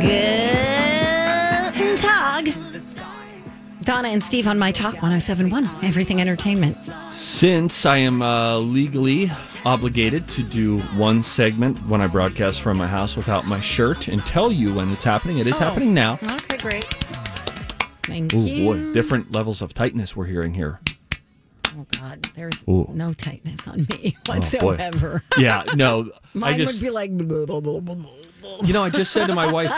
[0.00, 2.54] Guten Tag.
[3.82, 6.76] Donna and Steve on My Talk 1071, Everything Entertainment.
[7.10, 9.30] Since I am uh, legally
[9.64, 14.24] obligated to do one segment when I broadcast from my house without my shirt and
[14.24, 16.18] tell you when it's happening, it is happening now.
[16.30, 16.84] Okay, great.
[18.04, 18.64] Thank Oh you.
[18.64, 20.80] boy, different levels of tightness we're hearing here.
[21.78, 22.28] Oh, God.
[22.34, 22.90] There's Ooh.
[22.92, 24.34] no tightness on me boy.
[24.34, 25.22] whatsoever.
[25.38, 27.10] Yeah, no, Mine I just would be like.
[28.64, 29.70] you know I just said to my wife,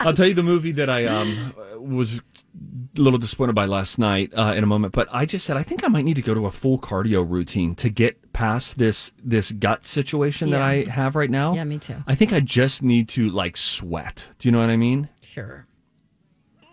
[0.00, 4.32] I'll tell you the movie that I um was a little disappointed by last night
[4.36, 6.34] uh, in a moment, but I just said I think I might need to go
[6.34, 11.16] to a full cardio routine to get past this this gut situation that I have
[11.16, 11.54] right now.
[11.54, 11.96] Yeah, me too.
[12.06, 14.28] I think I just need to like sweat.
[14.38, 15.08] Do you know what I mean?
[15.22, 15.66] Sure.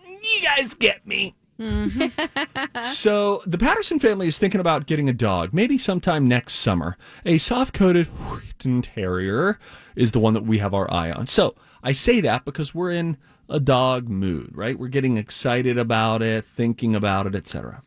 [0.06, 1.34] You guys get me.
[1.60, 2.80] Mm-hmm.
[2.82, 6.96] so the Patterson family is thinking about getting a dog, maybe sometime next summer.
[7.26, 9.58] A soft-coated Wheaten Terrier
[9.96, 11.26] is the one that we have our eye on.
[11.26, 13.16] So I say that because we're in
[13.48, 14.78] a dog mood, right?
[14.78, 17.82] We're getting excited about it, thinking about it, etc.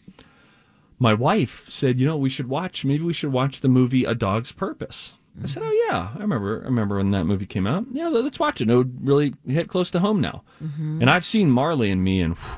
[1.00, 2.86] My wife said, "You know, we should watch.
[2.86, 6.62] Maybe we should watch the movie A Dog's Purpose." I said, "Oh yeah, I remember.
[6.62, 7.86] I remember when that movie came out.
[7.92, 8.70] Yeah, let's watch it.
[8.70, 11.02] It would really hit close to home now." Mm-hmm.
[11.02, 12.58] And I've seen Marley and Me, and whew,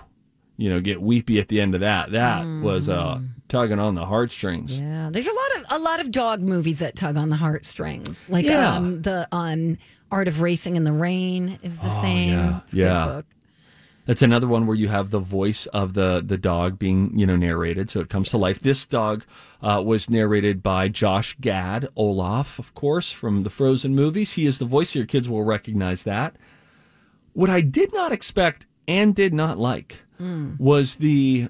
[0.58, 2.12] you know, get weepy at the end of that.
[2.12, 4.80] That was uh, tugging on the heartstrings.
[4.80, 8.30] Yeah, there's a lot of a lot of dog movies that tug on the heartstrings.
[8.30, 8.76] Like Yeah.
[8.76, 9.78] um, the um,
[10.12, 12.38] Art of Racing in the Rain is the same.
[12.38, 12.60] Oh, yeah.
[12.60, 13.06] A Yeah.
[13.06, 13.26] book.
[14.06, 17.38] That's another one where you have the voice of the the dog being you know
[17.38, 18.60] narrated, so it comes to life.
[18.60, 19.24] This dog
[19.62, 24.34] uh, was narrated by Josh Gad, Olaf, of course, from the Frozen movies.
[24.34, 24.94] He is the voice.
[24.94, 26.36] Your kids will recognize that.
[27.32, 30.03] What I did not expect and did not like
[30.60, 31.48] was the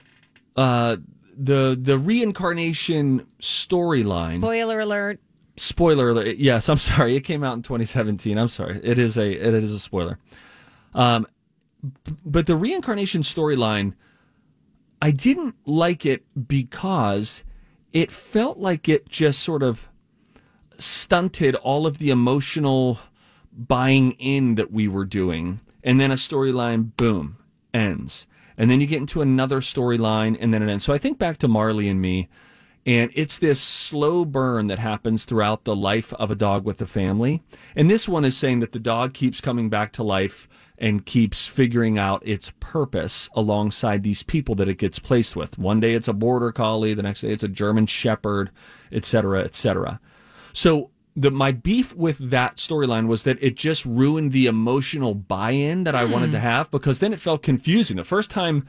[0.56, 0.98] uh,
[1.38, 4.38] the the reincarnation storyline.
[4.40, 5.20] Spoiler alert.
[5.58, 6.38] spoiler alert.
[6.38, 7.16] Yes, I'm sorry.
[7.16, 8.38] It came out in 2017.
[8.38, 8.80] I'm sorry.
[8.84, 10.18] It is a it is a spoiler.
[10.94, 11.26] Um,
[12.26, 13.94] but the reincarnation storyline,
[15.02, 17.44] I didn't like it because
[17.94, 19.90] it felt like it just sort of
[20.78, 23.00] stunted all of the emotional
[23.52, 27.38] buying in that we were doing, and then a storyline, boom,
[27.74, 28.26] ends.
[28.58, 30.84] And then you get into another storyline, and then it ends.
[30.84, 32.30] So I think back to Marley and me,
[32.86, 36.86] and it's this slow burn that happens throughout the life of a dog with a
[36.86, 37.42] family.
[37.76, 41.48] And this one is saying that the dog keeps coming back to life and keeps
[41.48, 45.58] figuring out its purpose alongside these people that it gets placed with.
[45.58, 48.52] One day it's a border collie, the next day it's a German shepherd,
[48.92, 50.02] et cetera, et cetera.
[50.52, 55.84] So the my beef with that storyline was that it just ruined the emotional buy-in
[55.84, 57.98] that I wanted to have because then it felt confusing.
[57.98, 58.68] The first time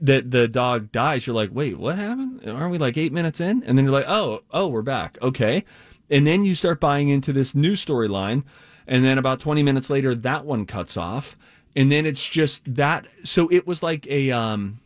[0.00, 2.48] that the dog dies, you're like, wait, what happened?
[2.48, 3.62] Aren't we like eight minutes in?
[3.64, 5.18] And then you're like, oh, oh, we're back.
[5.20, 5.64] Okay.
[6.08, 8.44] And then you start buying into this new storyline.
[8.86, 11.36] And then about 20 minutes later, that one cuts off.
[11.74, 13.06] And then it's just that.
[13.24, 14.80] So it was like a, um,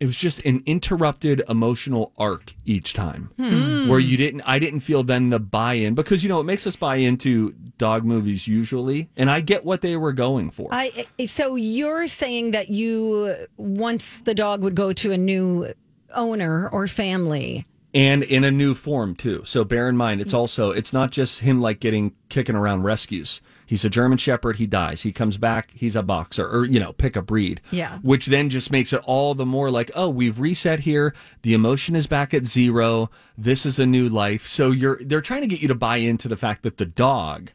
[0.00, 3.30] it was just an interrupted emotional arc each time.
[3.36, 3.48] Hmm.
[3.48, 3.88] Hmm.
[3.88, 6.76] Where you didn't i didn't feel then the buy-in because you know it makes us
[6.76, 10.68] buy into dog movies usually and i get what they were going for.
[10.72, 15.72] I so you're saying that you once the dog would go to a new
[16.14, 17.66] owner or family.
[17.92, 19.42] and in a new form too.
[19.44, 20.38] So bear in mind it's hmm.
[20.38, 24.56] also it's not just him like getting kicking around rescues he's a german shepherd.
[24.56, 25.02] He dies.
[25.02, 25.70] He comes back.
[25.74, 27.60] He's a boxer or you know pick a breed.
[27.70, 27.98] Yeah.
[28.02, 31.14] which then just makes it all the more like oh we've reset here.
[31.42, 33.10] The emotion is back at zero.
[33.38, 34.46] This is a new life.
[34.46, 37.50] So you're they're trying to get you to buy into the fact that the dog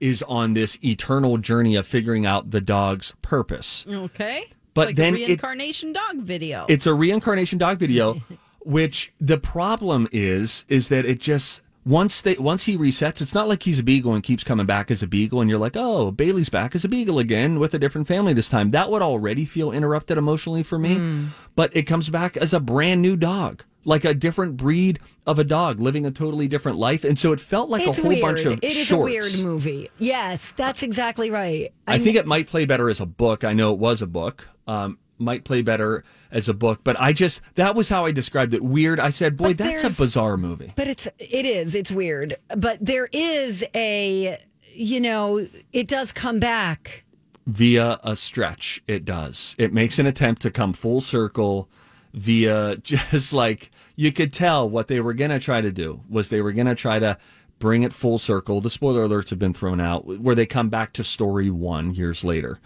[0.00, 3.84] is on this eternal journey of figuring out the dog's purpose.
[3.88, 4.46] Okay.
[4.74, 6.66] But like then a it- reincarnation dog video.
[6.68, 8.20] it's a reincarnation dog video
[8.60, 13.48] which the problem is is that it just once they once he resets, it's not
[13.48, 16.10] like he's a beagle and keeps coming back as a beagle, and you're like, oh,
[16.10, 18.72] Bailey's back as a beagle again with a different family this time.
[18.72, 20.96] That would already feel interrupted emotionally for me.
[20.96, 21.26] Mm.
[21.56, 25.44] But it comes back as a brand new dog, like a different breed of a
[25.44, 28.22] dog living a totally different life, and so it felt like it's a whole weird.
[28.22, 28.90] bunch of It is shorts.
[28.92, 29.88] a weird movie.
[29.96, 31.72] Yes, that's exactly right.
[31.86, 33.44] I think it might play better as a book.
[33.44, 34.46] I know it was a book.
[34.66, 38.54] Um, might play better as a book, but I just that was how I described
[38.54, 38.62] it.
[38.62, 39.00] Weird.
[39.00, 42.36] I said, "Boy, But that's a bizarre movie." But it's it is it's weird.
[42.56, 44.38] But there is a
[44.72, 47.04] you know it does come back.
[47.46, 49.56] Via a stretch, it does.
[49.58, 51.68] It makes an attempt to come full circle
[52.12, 56.28] via just like you could tell what they were going to try to do was
[56.28, 57.16] they were going to try to
[57.58, 58.60] bring it full circle.
[58.60, 62.22] The spoiler alerts have been thrown out where they come back to story 1 years
[62.22, 62.60] later.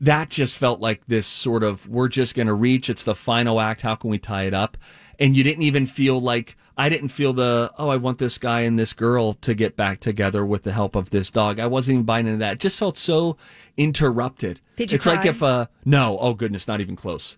[0.00, 3.60] That just felt like this sort of we're just going to reach it's the final
[3.60, 4.76] act, how can we tie it up?
[5.18, 8.60] And you didn't even feel like I didn't feel the oh I want this guy
[8.60, 11.60] and this girl to get back together with the help of this dog.
[11.60, 12.54] I wasn't even buying into that.
[12.54, 13.36] It just felt so
[13.76, 14.60] interrupted.
[14.76, 17.36] Did you it's like if uh no, oh goodness, not even close.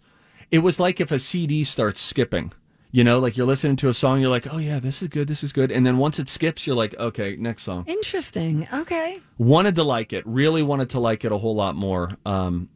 [0.53, 2.53] It was like if a CD starts skipping.
[2.95, 5.27] You know, like you're listening to a song, you're like, oh yeah, this is good,
[5.27, 5.73] this is good.
[5.73, 7.85] And then once it skips, you're like, okay, next song.
[7.87, 8.69] Interesting.
[8.71, 9.17] Okay.
[9.39, 12.69] Wanted to like it, really wanted to like it a whole lot more, um,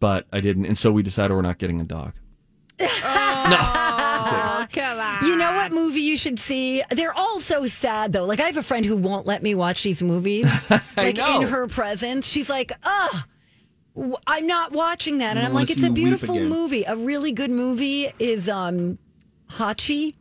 [0.00, 0.64] but I didn't.
[0.64, 2.14] And so we decided we're not getting a dog.
[3.42, 5.24] Oh, come on.
[5.24, 6.82] You know what movie you should see?
[6.90, 8.24] They're all so sad though.
[8.24, 10.46] Like I have a friend who won't let me watch these movies.
[10.96, 11.40] like know.
[11.40, 13.16] in her presence, she's like, "Ugh,
[13.94, 16.84] w- I'm not watching that." And I I'm like, "It's a beautiful movie.
[16.84, 18.98] A really good movie is um,
[19.50, 20.14] Hachi.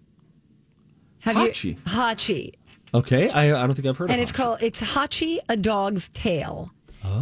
[1.20, 1.64] Have Hachi?
[1.70, 2.54] you Hachi?
[2.94, 4.14] Okay, I, I don't think I've heard of it.
[4.14, 4.36] and it's it.
[4.36, 6.72] called it's Hachi, a dog's tale.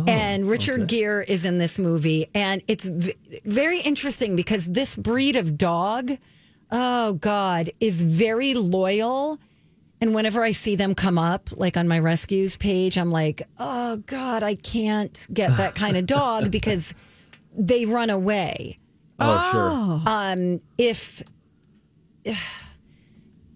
[0.08, 3.14] and Richard Gere is in this movie, and it's v-
[3.46, 6.12] very interesting because this breed of dog,
[6.72, 9.40] oh god, is very loyal.
[10.00, 13.98] And whenever I see them come up, like on my rescues page, I'm like, oh
[14.06, 16.94] god, I can't get that kind of dog because
[17.58, 18.78] they run away
[19.20, 20.02] Oh, sure.
[20.14, 21.24] um, if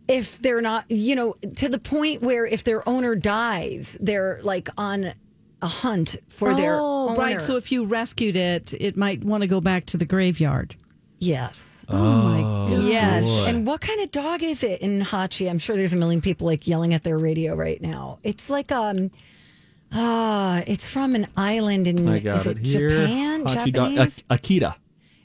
[0.07, 4.69] if they're not, you know, to the point where if their owner dies, they're like
[4.77, 5.13] on
[5.62, 7.19] a hunt for their oh, owner.
[7.19, 7.41] right.
[7.41, 10.75] So if you rescued it, it might want to go back to the graveyard.
[11.19, 12.83] yes, Oh, my god.
[12.83, 13.25] yes.
[13.25, 13.45] boy.
[13.47, 15.50] And what kind of dog is it in Hachi?
[15.50, 18.17] I'm sure there's a million people like yelling at their radio right now.
[18.24, 19.12] It's like um.
[19.94, 22.89] Ah, it's from an island in I got is it it here.
[22.89, 23.44] Japan?
[23.44, 24.24] Hachi dog- Japanese?
[24.29, 24.75] Ak- Akita,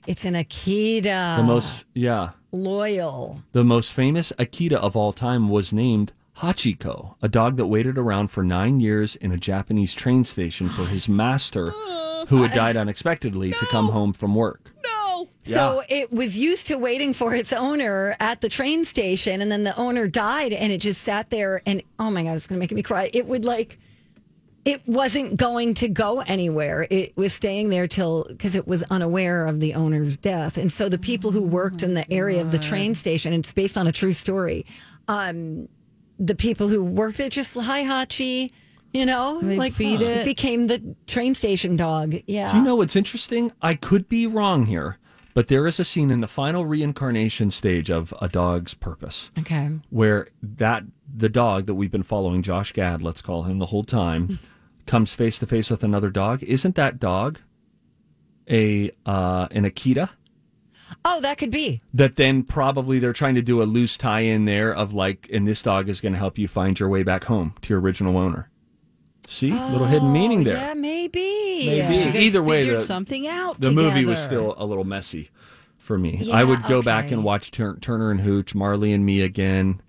[0.09, 1.37] it's an Akita.
[1.37, 2.31] the most yeah,
[2.63, 3.43] loyal.
[3.53, 8.29] the most famous Akita of all time was named Hachiko, a dog that waited around
[8.29, 11.71] for nine years in a Japanese train station for his master,
[12.29, 14.73] who had died unexpectedly, to come home from work.
[14.83, 15.29] No.
[15.45, 19.63] So it was used to waiting for its owner at the train station, and then
[19.65, 21.63] the owner died, and it just sat there.
[21.65, 23.11] And oh my god, it's going to make me cry.
[23.15, 23.79] It would like,
[24.67, 26.87] it wasn't going to go anywhere.
[26.91, 30.89] It was staying there till because it was unaware of the owner's death, and so
[30.91, 33.93] the people who worked in the area of the train station, it's based on a
[33.93, 34.67] true story.
[35.09, 35.69] Um,
[36.19, 38.51] the people who worked there just hi Hachi,
[38.93, 40.25] you know, They like feed it.
[40.25, 42.17] became the train station dog.
[42.27, 42.51] Yeah.
[42.51, 43.53] Do you know what's interesting?
[43.63, 44.99] I could be wrong here,
[45.35, 49.71] but there is a scene in the final reincarnation stage of A Dog's Purpose Okay.
[49.91, 50.83] where that
[51.15, 54.39] the dog that we've been following, Josh Gad, let's call him the whole time,
[54.87, 56.43] comes face to face with another dog.
[56.43, 57.39] Isn't that dog
[58.51, 60.11] a uh, an Akita?
[61.05, 61.83] Oh, that could be.
[61.93, 65.47] That then probably they're trying to do a loose tie in there of like, and
[65.47, 68.17] this dog is going to help you find your way back home to your original
[68.17, 68.51] owner.
[69.27, 70.57] See, little hidden meaning there.
[70.57, 71.67] Oh, Yeah, maybe.
[71.67, 72.05] Maybe.
[72.05, 73.61] Guys Either way, the- something out.
[73.61, 75.31] the movie was still a little messy
[75.79, 76.19] for me.
[76.23, 79.81] Yeah, I would go back and watch Tur- Turner and Hooch, Marley and Me again.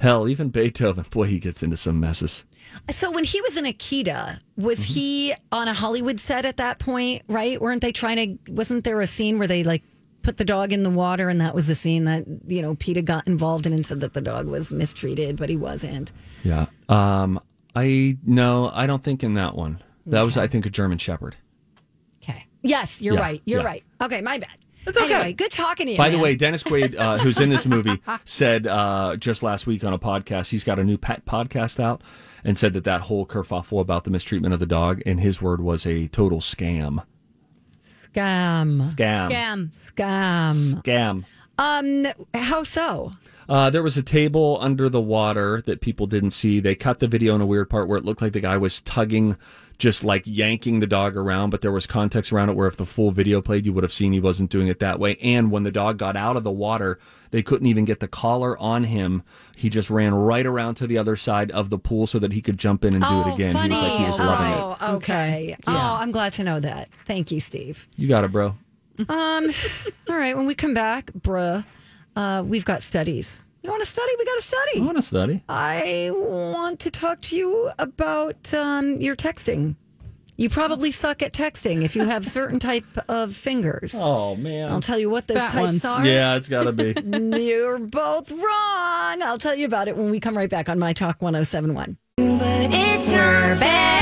[0.00, 1.04] Hell, even Beethoven.
[1.10, 2.46] Boy, he gets into some messes.
[2.90, 4.94] So when he was in Akita, was Mm-hmm.
[4.94, 7.22] he on a Hollywood set at that point?
[7.28, 7.60] Right?
[7.60, 8.52] Weren't they trying to?
[8.52, 9.82] Wasn't there a scene where they like
[10.22, 13.02] put the dog in the water, and that was the scene that you know PETA
[13.02, 16.12] got involved in and said that the dog was mistreated, but he wasn't.
[16.44, 16.66] Yeah.
[16.88, 17.40] Um.
[17.76, 19.82] I no, I don't think in that one.
[20.06, 21.34] That was, I think, a German Shepherd.
[22.22, 22.46] Okay.
[22.62, 23.42] Yes, you're Yeah, right.
[23.46, 23.66] You're yeah.
[23.66, 23.84] right.
[24.02, 24.50] Okay, my bad.
[24.86, 25.14] It's okay.
[25.14, 25.98] Anyway, good talking to you.
[25.98, 29.82] By the way, Dennis Quaid, uh, who's in this movie, said uh, just last week
[29.82, 32.02] on a podcast, he's got a new pet podcast out,
[32.44, 35.60] and said that that whole kerfuffle about the mistreatment of the dog, in his word
[35.60, 37.04] was a total scam.
[37.82, 39.28] scam, Scam.
[39.30, 39.70] Scam.
[39.70, 40.82] scam.
[40.82, 41.24] Scam.
[41.56, 43.12] Um, how so?
[43.48, 46.60] Uh, there was a table under the water that people didn't see.
[46.60, 48.80] They cut the video in a weird part where it looked like the guy was
[48.80, 49.36] tugging
[49.78, 52.86] just like yanking the dog around, but there was context around it where if the
[52.86, 55.16] full video played, you would have seen he wasn't doing it that way.
[55.16, 56.98] And when the dog got out of the water,
[57.34, 59.24] they couldn't even get the collar on him.
[59.56, 62.40] He just ran right around to the other side of the pool so that he
[62.40, 63.54] could jump in and do oh, it again.
[63.54, 63.74] Funny.
[63.74, 64.76] He was like he was loving it.
[64.80, 65.56] oh, okay.
[65.66, 66.90] Oh, I'm glad to know that.
[67.06, 67.88] Thank you, Steve.
[67.96, 68.54] You got it, bro.
[69.08, 69.08] Um,
[70.08, 70.36] all right.
[70.36, 71.64] When we come back, bruh,
[72.14, 73.42] uh, we've got studies.
[73.64, 74.12] You want to study?
[74.16, 74.80] We got to study.
[74.80, 75.42] I want to study.
[75.48, 79.74] I want to talk to you about um, your texting.
[80.36, 83.94] You probably suck at texting if you have certain type of fingers.
[84.04, 84.70] Oh man.
[84.70, 85.84] I'll tell you what those Fat types ones.
[85.84, 86.04] are.
[86.06, 86.94] Yeah, it's got to be.
[87.42, 89.22] You're both wrong.
[89.22, 91.96] I'll tell you about it when we come right back on My Talk 1071.
[92.18, 93.93] We're back.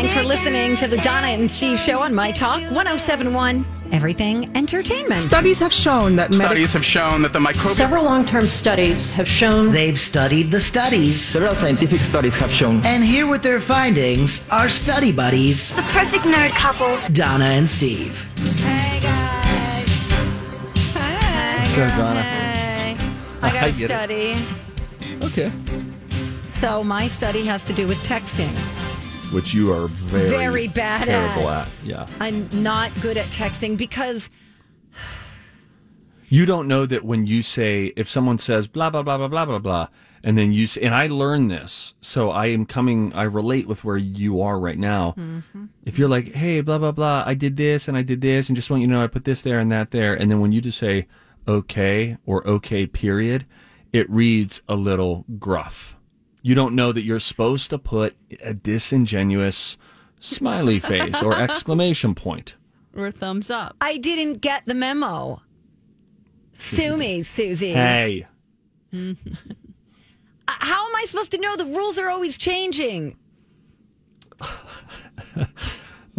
[0.00, 5.20] Thanks for listening to the Donna and Steve show on My Talk 1071, Everything Entertainment.
[5.20, 9.10] Studies have shown that medical Studies have shown that the microbial Several long term studies
[9.10, 11.20] have shown They've studied the studies.
[11.22, 16.24] Several scientific studies have shown And here with their findings are study buddies, the perfect
[16.24, 16.96] nerd couple.
[17.12, 18.24] Donna and Steve.
[18.62, 19.86] Hey, guys.
[20.94, 22.22] Hey, So, Donna.
[22.22, 22.96] hey.
[23.42, 23.86] I got I a get it.
[23.88, 25.26] study.
[25.26, 25.52] Okay.
[26.44, 28.48] So, my study has to do with texting.
[29.32, 31.66] Which you are very, Very bad terrible at.
[31.68, 31.72] at.
[31.84, 32.06] Yeah.
[32.18, 34.28] I'm not good at texting because
[36.32, 39.44] You don't know that when you say if someone says blah blah blah blah blah
[39.44, 39.88] blah blah,
[40.22, 43.12] and then you say, and I learned this, so I am coming.
[43.14, 45.14] I relate with where you are right now.
[45.16, 45.64] Mm-hmm.
[45.84, 48.54] If you're like, hey, blah blah blah, I did this and I did this, and
[48.54, 50.52] just want you to know I put this there and that there, and then when
[50.52, 51.08] you just say
[51.48, 53.44] okay or okay period,
[53.92, 55.96] it reads a little gruff.
[56.42, 59.76] You don't know that you're supposed to put a disingenuous
[60.18, 62.56] smiley face or exclamation point.
[62.96, 63.76] Or thumbs up.
[63.80, 65.42] I didn't get the memo.
[66.52, 67.72] Sue me, Susie.
[67.72, 68.26] Hey.
[70.48, 71.54] Uh, How am I supposed to know?
[71.56, 73.16] The rules are always changing.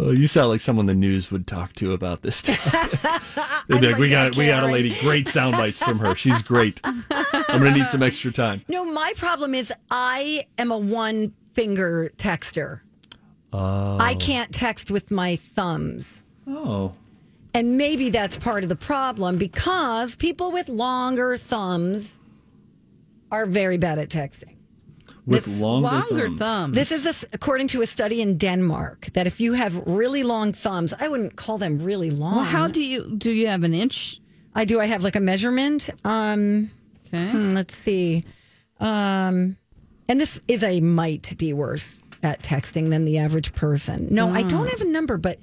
[0.02, 2.36] Well, you sound like someone the news would talk to about this.
[2.38, 3.64] stuff.
[3.68, 4.96] They'd be like, like "We got, we got a lady.
[5.00, 6.16] Great sound bites from her.
[6.16, 6.80] She's great.
[6.84, 7.04] I'm
[7.48, 12.80] gonna need some extra time." No, my problem is I am a one finger texter.
[13.52, 13.98] Oh.
[13.98, 16.24] I can't text with my thumbs.
[16.48, 16.94] Oh,
[17.54, 22.16] And maybe that's part of the problem because people with longer thumbs
[23.30, 24.56] are very bad at texting.
[25.26, 26.38] With This longer, Longer thumbs.
[26.38, 26.74] thumbs.
[26.74, 30.22] This is a s according to a study in Denmark that if you have really
[30.24, 32.34] long thumbs, I wouldn't call them really long.
[32.36, 33.30] Well, how do you do?
[33.30, 34.20] You have an inch?
[34.54, 34.80] I do?
[34.80, 35.90] I have like a measurement.
[36.04, 36.70] Um,
[37.06, 37.30] Okay.
[37.30, 38.24] hmm, let's see.
[38.80, 39.56] Um,
[40.08, 44.08] and this is a might be worse at texting than the average person.
[44.10, 45.38] No, I don't have a number, but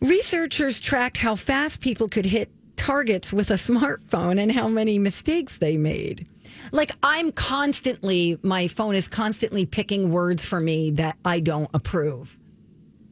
[0.00, 5.58] researchers tracked how fast people could hit targets with a smartphone and how many mistakes
[5.58, 6.26] they made.
[6.72, 12.38] Like I'm constantly, my phone is constantly picking words for me that I don't approve.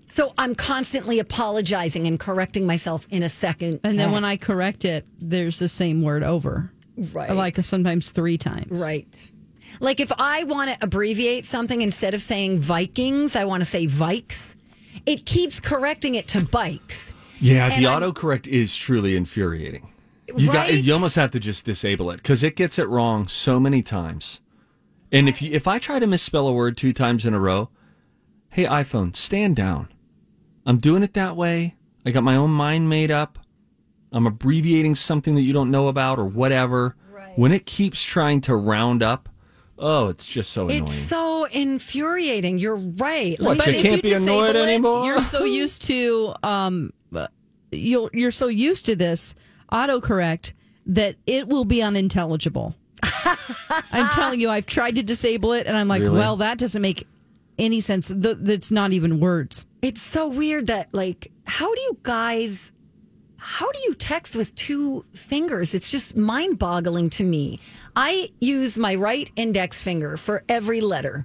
[0.09, 3.81] So I'm constantly apologizing and correcting myself in a second.
[3.85, 6.73] And then when I correct it, there's the same word over.
[7.13, 7.31] Right.
[7.31, 8.69] Like sometimes three times.
[8.71, 9.07] Right.
[9.81, 13.87] Like if I want to abbreviate something instead of saying Vikings, I want to say
[13.87, 14.55] Vikes.
[15.05, 17.13] It keeps correcting it to bikes.
[17.39, 19.93] Yeah, And the I'm- autocorrect is truly infuriating.
[20.35, 23.61] You got you almost have to just disable it because it gets it wrong so
[23.61, 24.41] many times.
[25.13, 27.71] And if you, if I try to misspell a word two times in a row,
[28.51, 29.89] hey iPhone, stand down.
[30.65, 31.77] I'm doing it that way.
[32.05, 33.39] I got my own mind made up.
[34.13, 36.97] I'm abbreviating something that you don't know about or whatever.
[37.37, 39.29] When it keeps trying to round up,
[39.79, 40.85] oh, it's just so annoying.
[40.85, 42.59] It's so infuriating.
[42.59, 43.39] You're right.
[43.39, 45.05] What, Like, you can't be disable annoyed it, anymore?
[45.05, 46.93] You're so used to um,
[47.73, 49.35] you're you're so used to this
[49.73, 50.53] autocorrect
[50.87, 52.75] that it will be unintelligible.
[53.93, 56.19] I'm telling you, I've tried to disable it, and I'm like, Really?
[56.19, 57.07] well, that doesn't make
[57.59, 58.09] any sense.
[58.09, 59.67] Th- That's not even words.
[59.83, 62.73] it's so weird that like how do you guys
[63.37, 65.73] how do you text with two fingers?
[65.75, 67.61] It's just mind-boggling to me.
[67.95, 71.25] I use my right index finger for every letter.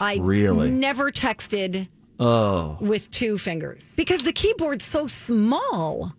[0.00, 0.70] I Really?
[0.70, 1.88] never texted
[2.20, 6.12] oh, with two fingers because the keyboard's so small.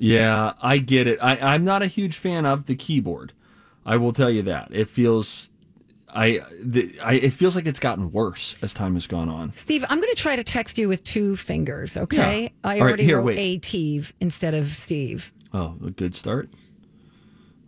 [0.00, 1.18] Yeah, I get it.
[1.22, 3.32] I, I'm not a huge fan of the keyboard.
[3.84, 4.68] I will tell you that.
[4.72, 5.50] It feels
[6.08, 9.52] I, the, I it feels like it's gotten worse as time has gone on.
[9.52, 12.42] Steve, I'm going to try to text you with two fingers, okay?
[12.44, 12.48] Yeah.
[12.64, 13.62] I All right, already here, wrote wait.
[13.62, 15.30] Ative instead of Steve.
[15.52, 16.48] Oh, a good start.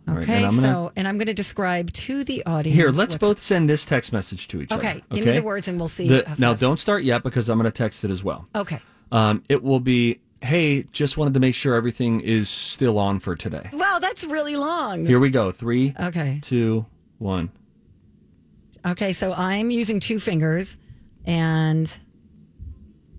[0.07, 2.75] All right, Okay, and gonna- so and I'm going to describe to the audience.
[2.75, 4.97] Here, let's both send this text message to each Okay, other.
[4.97, 7.57] Okay, give me the words and we'll see The- now, don't start yet because I'm
[7.57, 8.47] going to text it as well.
[8.55, 8.81] Okay.
[9.11, 13.35] Um, it will be, hey, just wanted to make sure everything is still on for
[13.35, 13.69] today.
[13.73, 15.05] Wow, that's really long.
[15.05, 15.51] Here we go.
[15.51, 16.39] Three, Okay.
[16.41, 16.85] two,
[17.17, 17.49] one.
[18.85, 20.77] Okay, so I'm using two fingers.
[21.25, 21.97] and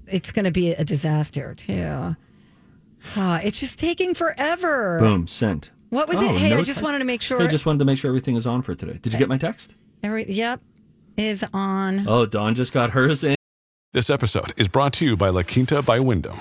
[0.07, 2.15] it's going to be a disaster too.
[3.17, 4.99] Ah, it's just taking forever.
[5.01, 5.71] Boom, sent.
[5.89, 6.39] What was Oh, it?
[6.39, 7.41] Hey, I just te- wanted to make sure.
[7.41, 8.99] Hey, just wanted to make sure everything is on for today.
[9.01, 9.75] Did you get my text?
[10.03, 10.61] Every, yep,
[11.17, 12.07] is on.
[12.07, 13.35] Oh, Dawn just got hers in.
[13.95, 16.41] This episode is brought to you by La Quinta by Wyndham.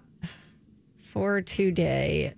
[1.11, 2.33] For today.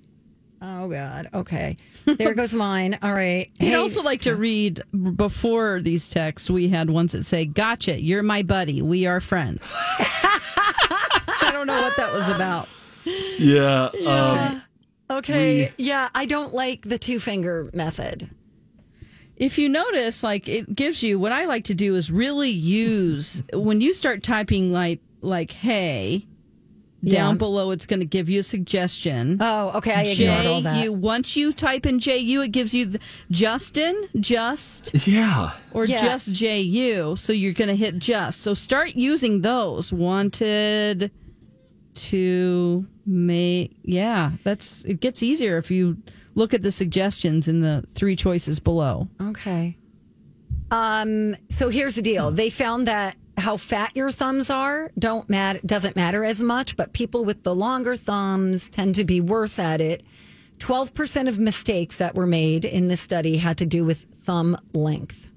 [0.61, 1.29] Oh God.
[1.33, 1.77] Okay.
[2.05, 2.97] There goes mine.
[3.03, 3.51] All right.
[3.61, 4.81] I'd also like to read
[5.15, 6.49] before these texts.
[6.49, 8.81] We had ones that say, "Gotcha, you're my buddy.
[8.81, 12.67] We are friends." I don't know what that was about.
[13.37, 13.89] Yeah.
[14.07, 14.63] Um,
[15.09, 15.71] okay.
[15.77, 18.29] yeah, I don't like the two finger method.
[19.35, 23.43] If you notice, like it gives you what I like to do is really use
[23.53, 26.27] when you start typing like like hey
[27.03, 27.37] down Yeah.
[27.37, 29.37] below it's going to give you a suggestion.
[29.41, 29.93] Oh, okay.
[29.93, 30.75] I ignored all that.
[30.75, 35.51] J U once you type in J U it gives you the, Justin just yeah.
[35.73, 36.01] or Yeah.
[36.01, 38.41] just J U so you're going to hit just.
[38.41, 41.11] So start using those wanted
[41.95, 45.97] to make yeah, that's it gets easier if you
[46.35, 49.07] look at the suggestions in the three choices below.
[49.21, 49.77] Okay.
[50.71, 51.35] Um.
[51.49, 52.31] So here's the deal.
[52.31, 56.93] They found that how fat your thumbs are don't matter doesn't matter as much, but
[56.93, 60.03] people with the longer thumbs tend to be worse at it.
[60.59, 64.55] Twelve percent of mistakes that were made in this study had to do with thumb
[64.73, 65.27] length,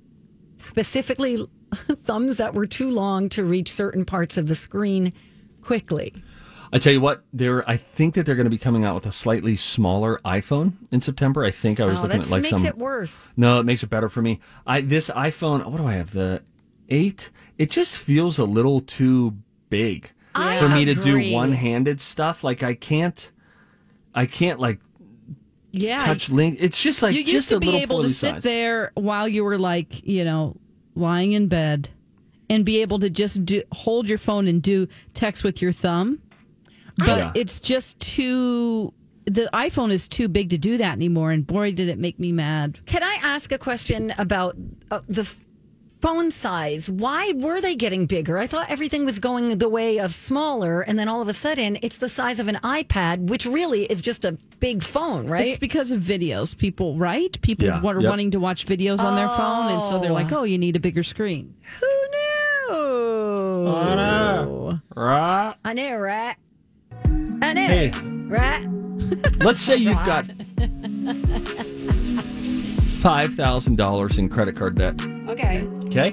[0.58, 1.38] specifically
[1.72, 5.12] thumbs that were too long to reach certain parts of the screen
[5.62, 6.12] quickly.
[6.72, 7.68] I tell you what, they're.
[7.68, 11.00] I think that they're going to be coming out with a slightly smaller iPhone in
[11.00, 11.44] September.
[11.44, 12.66] I think I was Oh, looking at like makes some.
[12.66, 13.28] it worse.
[13.36, 14.40] No, it makes it better for me.
[14.66, 15.64] I this iPhone.
[15.64, 16.10] What do I have?
[16.10, 16.42] The
[16.88, 17.30] eight.
[17.58, 19.36] It just feels a little too
[19.70, 22.44] big I for me to do one-handed stuff.
[22.44, 23.30] Like I can't.
[24.14, 24.80] I can't like
[25.72, 25.98] Yeah.
[25.98, 26.58] touch link.
[26.60, 28.44] It's just like you used just to a be able to sit sized.
[28.44, 30.56] there while you were like, you know,
[30.94, 31.90] lying in bed
[32.48, 36.20] and be able to just do, hold your phone and do text with your thumb.
[36.98, 37.32] But Yeah.
[37.34, 38.92] it's just too
[39.28, 42.30] the iPhone is too big to do that anymore and boy did it make me
[42.30, 42.78] mad.
[42.86, 44.56] Can I ask a question about
[44.92, 45.28] uh, the
[45.96, 46.88] f- phone size?
[46.90, 48.38] Why were they getting bigger?
[48.38, 51.78] I thought everything was going the way of smaller, and then all of a sudden
[51.82, 55.46] it's the size of an iPad, which really is just a big phone, right?
[55.46, 56.56] It's because of videos.
[56.56, 57.40] People, right?
[57.42, 57.80] People Yeah.
[57.82, 58.08] are Yep.
[58.10, 60.76] wanting to watch videos on their phone and so they're like, "Oh, oh you need
[60.76, 63.66] a bigger screen." Who knew?
[63.68, 65.54] I Right.
[65.64, 66.36] I know, right?
[67.42, 67.92] I know, Hey.
[68.28, 68.66] right?
[69.40, 70.24] Let's say you've got
[73.02, 74.94] five thousand dollars in credit card debt.
[75.28, 75.62] Okay.
[75.86, 76.08] Okay.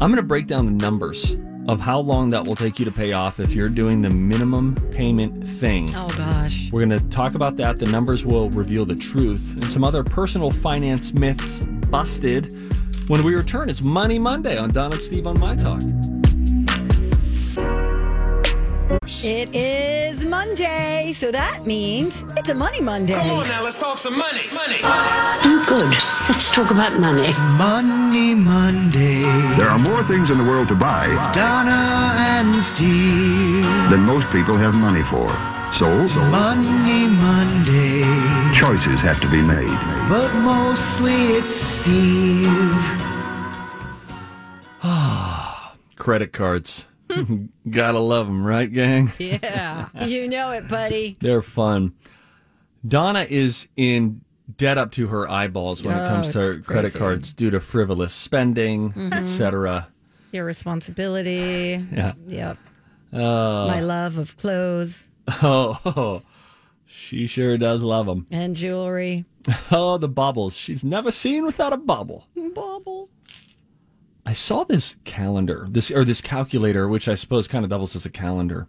[0.00, 1.36] I'm going to break down the numbers
[1.68, 4.74] of how long that will take you to pay off if you're doing the minimum
[4.90, 5.94] payment thing.
[5.94, 6.70] Oh gosh.
[6.72, 7.78] We're going to talk about that.
[7.78, 12.52] The numbers will reveal the truth and some other personal finance myths busted.
[13.08, 15.80] When we return, it's Money Monday on Don and Steve on My Talk.
[19.06, 23.12] It is Monday, so that means it's a Money Monday.
[23.14, 24.42] Come on now, let's talk some money.
[24.52, 24.78] Money.
[24.82, 25.90] Oh, good.
[26.28, 27.32] Let's talk about money.
[27.58, 29.20] Money Monday.
[29.58, 33.64] There are more things in the world to buy Donna and Steve.
[33.90, 35.28] than most people have money for.
[35.78, 35.88] So,
[36.30, 38.02] Money Monday.
[38.54, 39.68] choices have to be made.
[40.08, 42.48] But mostly it's Steve.
[44.82, 46.86] Ah, Credit cards.
[47.70, 49.12] Gotta love them, right, gang?
[49.18, 49.88] Yeah.
[50.04, 51.16] You know it, buddy.
[51.20, 51.94] They're fun.
[52.86, 54.20] Donna is in
[54.56, 56.98] debt up to her eyeballs when it Oh, comes to credit crazy.
[56.98, 59.12] cards due to frivolous spending, Mhm.
[59.14, 59.88] etc.
[60.32, 61.84] Irresponsibility.
[61.92, 62.12] Yeah.
[62.26, 62.58] Yep.
[63.12, 63.18] Uh,
[63.68, 65.06] My love of clothes
[65.42, 66.22] Oh,
[66.84, 68.26] she sure does love them.
[68.30, 69.24] and jewelry.
[69.70, 70.56] Oh, the baubles.
[70.56, 72.26] She's never seen without a bauble.
[72.54, 73.08] Bubble.
[74.26, 78.06] I saw this calendar, this or this calculator, which I suppose kind of doubles as
[78.06, 78.66] a calendar.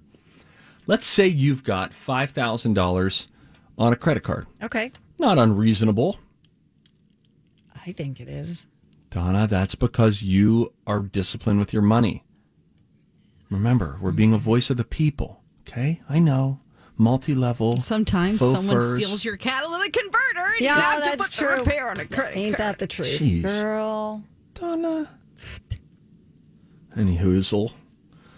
[0.88, 3.28] Let's say you've got five thousand dollars
[3.78, 4.48] on a credit card.
[4.62, 4.91] Okay.
[5.20, 6.20] Not unreasonable.
[7.86, 8.65] I think it is.
[9.12, 12.24] Donna, that's because you are disciplined with your money.
[13.50, 15.41] Remember, we're being a voice of the people.
[15.62, 16.60] Okay, I know.
[16.98, 17.80] Multi-level.
[17.82, 18.96] Sometimes faux someone furs.
[18.96, 21.58] steals your catalytic converter and Yeah, you have to that's put true.
[21.58, 22.68] the repair on a credit Ain't card.
[22.68, 23.44] that the truth, Jeez.
[23.44, 24.24] girl?
[24.54, 25.10] Donna.
[26.96, 27.74] Any hoozle.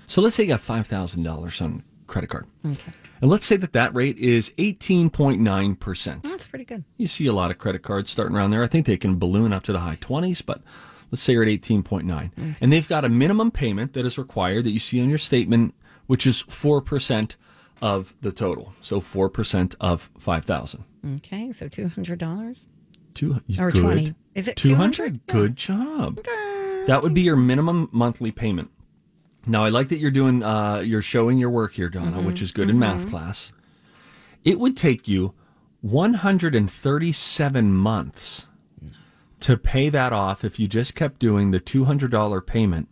[0.08, 2.94] So let's say you got five thousand dollars on credit card, Okay.
[3.22, 6.24] and let's say that that rate is eighteen point nine percent.
[6.24, 6.84] That's pretty good.
[6.98, 8.64] You see a lot of credit cards starting around there.
[8.64, 10.62] I think they can balloon up to the high 20s, but
[11.12, 12.06] let's say you're at 18.9.
[12.06, 12.56] Mm.
[12.62, 15.76] And they've got a minimum payment that is required that you see on your statement,
[16.06, 17.36] which is 4%
[17.82, 18.74] of the total.
[18.82, 20.84] So 4% of 5,000.
[21.16, 22.66] Okay, so two hundred dollars.
[23.14, 23.82] Two, Or good.
[23.82, 24.16] 20.
[24.36, 25.26] Is it 200?
[25.28, 26.20] Good job.
[26.88, 28.72] That would be your minimum monthly payment.
[29.46, 32.52] Now, I like that you're doing, uh, you're showing your work here, Donna, which is
[32.52, 33.52] good in math class.
[34.44, 35.34] It would take you
[35.82, 38.48] 137 months
[39.42, 42.90] to pay that off if you just kept doing the $200 payment.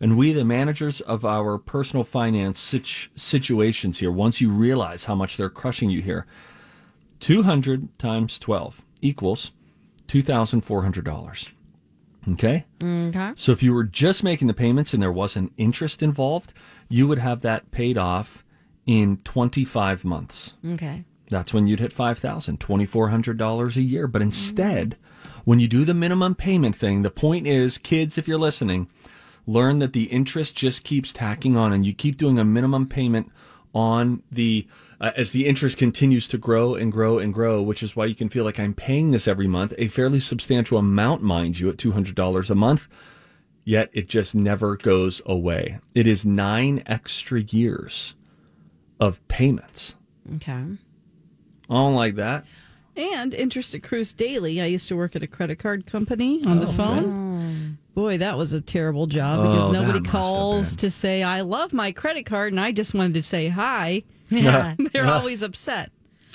[0.03, 5.15] and we the managers of our personal finance situ- situations here once you realize how
[5.15, 6.27] much they're crushing you here.
[7.21, 9.53] 200 times 12 equals
[10.09, 11.53] $2,400.
[12.31, 12.65] Okay?
[12.83, 13.33] Okay.
[13.35, 16.53] So if you were just making the payments and there wasn't interest involved,
[16.89, 18.45] you would have that paid off
[18.87, 20.55] in 25 months.
[20.65, 21.05] Okay.
[21.29, 24.07] That's when you'd hit $5,000, $2,400 a year.
[24.07, 24.29] But mm-hmm.
[24.29, 24.97] instead,
[25.45, 28.89] when you do the minimum payment thing, the point is, kids, if you're listening,
[29.47, 33.31] learn that the interest just keeps tacking on and you keep doing a minimum payment
[33.75, 34.67] on the
[35.03, 38.15] uh, as the interest continues to grow and grow and grow which is why you
[38.15, 41.77] can feel like i'm paying this every month a fairly substantial amount mind you at
[41.77, 42.89] $200 a month
[43.65, 48.15] yet it just never goes away it is nine extra years
[49.01, 49.97] of payments
[50.37, 50.53] Okay.
[50.53, 52.45] i don't like that
[52.97, 54.61] And interest accrues daily.
[54.61, 57.79] I used to work at a credit card company on the phone.
[57.95, 61.23] Boy, that was a terrible job because Oh, nobody that must have calls to say,
[61.23, 64.03] I love my credit card, and I just wanted to say hi.
[64.43, 64.75] Yeah.
[64.93, 65.91] They're always upset.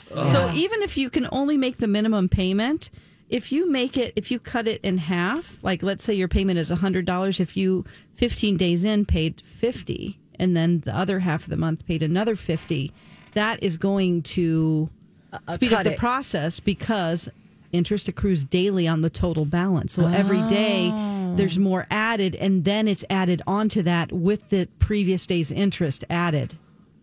[0.09, 2.89] So even if you can only make the minimum payment,
[3.29, 6.59] if you make it, if you cut it in half, like let's say your payment
[6.59, 7.83] is $100, if you
[8.13, 12.35] 15 days in paid 50 and then the other half of the month paid another
[12.35, 12.91] 50,
[13.33, 14.89] that is going to
[15.33, 15.97] uh, uh, speed up the it.
[15.97, 17.29] process because
[17.71, 19.93] interest accrues daily on the total balance.
[19.93, 21.35] So every day oh.
[21.35, 26.57] there's more added and then it's added onto that with the previous day's interest added.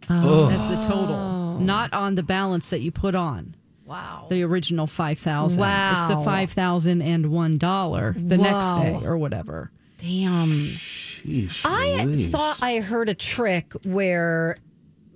[0.08, 3.54] That's the total, not on the balance that you put on.
[3.86, 4.26] Wow.
[4.30, 5.60] The original five thousand.
[5.60, 5.92] Wow.
[5.94, 6.22] It's the Wow.
[6.24, 8.82] five thousand and one dollar the next Wow.
[8.82, 9.70] day or whatever.
[9.98, 10.48] Damn.
[10.48, 12.30] Sheesh I Louise.
[12.30, 14.56] thought I heard a trick where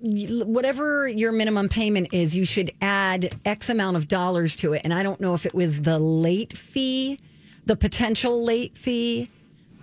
[0.03, 4.83] y- whatever your minimum payment is, you should add X amount of dollars to it.
[4.85, 7.19] And I don't know if it was the late fee,
[7.67, 9.31] the potential late fee.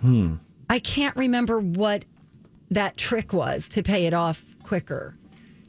[0.00, 0.34] Hmm.
[0.70, 2.04] I can't remember what
[2.70, 5.16] that trick was to pay it off quicker.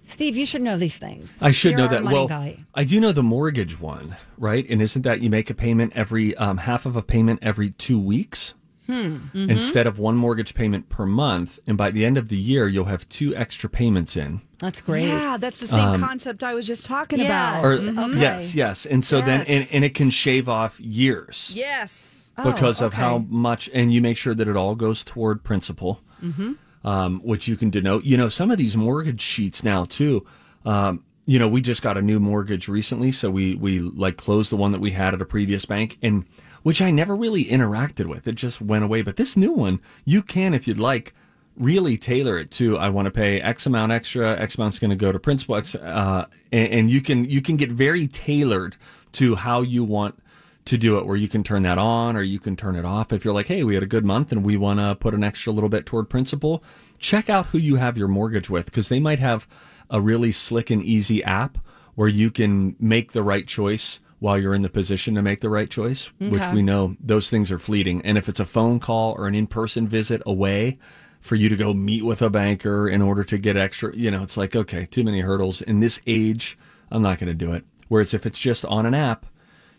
[0.03, 1.37] Steve, you should know these things.
[1.41, 2.03] I should You're know that.
[2.03, 2.57] Well, guy.
[2.73, 4.65] I do know the mortgage one, right?
[4.69, 7.99] And isn't that you make a payment every um, half of a payment every two
[7.99, 8.53] weeks
[8.87, 9.17] Hmm.
[9.33, 11.59] instead of one mortgage payment per month?
[11.67, 14.41] And by the end of the year, you'll have two extra payments in.
[14.59, 15.07] That's great.
[15.09, 17.27] Yeah, that's the same concept I was just talking Yes.
[17.27, 17.65] about.
[17.65, 17.73] Or
[18.09, 18.19] Okay.
[18.21, 18.85] yes, yes.
[18.85, 22.31] And so then, and, and it can shave off years Yes.
[22.41, 23.01] because of okay.
[23.01, 26.53] how much, and you make sure that it all goes toward principal, Mm-hmm.
[26.87, 28.05] Um, which you can denote.
[28.05, 30.25] You know, some of these mortgage sheets now too.
[30.65, 34.49] Um, you know, we just got a new mortgage recently, so we we like closed
[34.53, 36.25] the one that we had at a previous bank, and
[36.63, 38.25] which I never really interacted with.
[38.25, 39.01] It just went away.
[39.01, 41.13] But this new one, you can, if you'd like,
[41.57, 42.77] really tailor it to.
[42.77, 44.39] I want to pay X amount extra.
[44.39, 45.55] X amount's going to go to principal.
[45.55, 48.77] Uh, and, and you can you can get very tailored
[49.11, 50.19] to how you want
[50.67, 53.11] to do it where you can turn that on or you can turn it off.
[53.11, 55.23] If you're like, hey, we had a good month and we want to put an
[55.23, 56.63] extra little bit toward principal,
[56.99, 59.47] check out who you have your mortgage with because they might have
[59.89, 61.57] a really slick and easy app
[61.95, 65.49] where you can make the right choice while you're in the position to make the
[65.49, 68.01] right choice, which we know those things are fleeting.
[68.01, 70.79] And if it's a phone call or an in person visit away,
[71.19, 74.23] for you to go meet with a banker in order to get extra, you know,
[74.23, 75.61] it's like, okay, too many hurdles.
[75.61, 76.57] In this age,
[76.91, 77.65] I'm not going to do it.
[77.87, 79.25] Whereas if it's just on an app,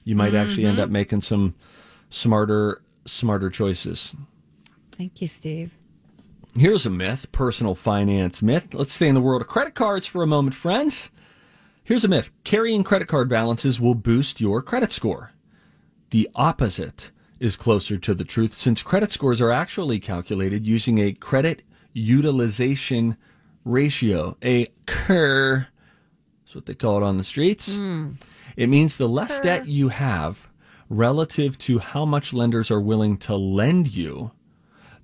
[0.09, 0.95] you might actually end up mm-hmm.
[0.95, 1.55] making some
[2.09, 4.15] smarter, smarter choices.
[4.91, 5.75] Thank you, Steve.
[6.57, 8.73] Here's a myth, personal finance myth.
[8.73, 11.11] Let's stay in the world of credit cards for a moment, friends.
[11.85, 15.33] Here's a myth carrying credit card balances will boost your credit score.
[16.09, 21.13] The opposite is closer to the truth since credit scores are actually calculated using a
[21.13, 21.61] credit
[21.93, 23.19] utilization
[23.67, 25.69] ratio, a CUR.
[26.41, 27.77] That's what they call it on the streets.
[27.77, 28.13] Hmm.
[28.59, 30.49] It means the less debt you have
[30.91, 34.33] relative to how much lenders are willing to lend you,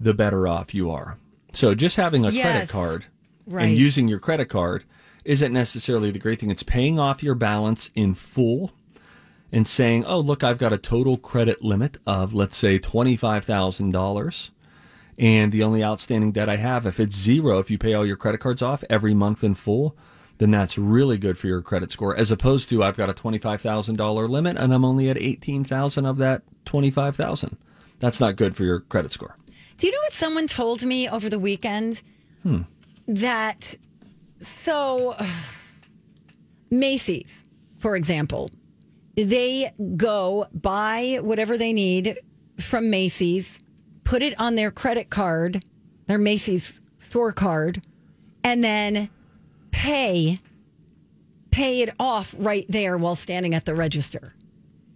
[0.01, 1.19] the better off you are.
[1.53, 3.07] So just having a credit card
[3.47, 3.67] Right.
[3.67, 4.85] and using your credit card
[5.25, 6.51] isn't necessarily the great thing.
[6.51, 8.73] It's paying off your balance in full
[9.53, 14.51] and saying, oh, look, I've got a total credit limit of, let's say, $25,000.
[15.17, 18.17] And the only outstanding debt I have, if it's zero, if you pay all your
[18.17, 19.97] credit cards off every month in full,
[20.39, 22.17] then that's really good for your credit score.
[22.17, 26.43] As opposed to, I've got a $25,000 limit and I'm only at 18000 of that
[26.65, 27.57] 25000
[28.01, 29.37] That's not good for your credit score.
[29.79, 32.03] Do you know what someone told me over the weekend?
[32.43, 32.63] Hmm.
[33.07, 33.77] That
[34.41, 35.17] so
[36.71, 37.45] Macy's,
[37.79, 38.51] for example,
[39.17, 42.19] they go buy whatever they need
[42.59, 43.61] from Macy's,
[44.05, 45.65] put it on their credit card,
[46.07, 47.83] their Macy's store card,
[48.43, 49.09] and then
[49.75, 50.39] pay
[51.51, 54.35] pay it off right there while standing at the register.